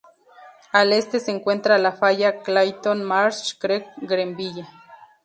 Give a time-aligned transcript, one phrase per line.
[0.71, 4.65] Al este se encuentra la Falla Clayton-Marsh Creek-Greenville.